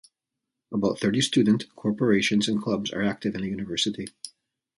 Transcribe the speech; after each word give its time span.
About 0.73 0.97
thirty 0.99 1.21
student 1.21 1.65
corporations 1.75 2.47
and 2.47 2.59
clubs 2.59 2.91
are 2.91 3.03
active 3.03 3.35
in 3.35 3.41
the 3.43 3.49
university. 3.49 4.07